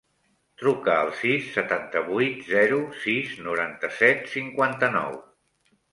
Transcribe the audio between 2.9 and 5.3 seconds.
sis, noranta-set, cinquanta-nou.